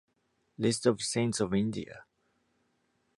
[0.57, 2.05] List of saints of India